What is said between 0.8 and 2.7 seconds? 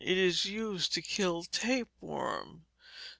to kill tapeworm.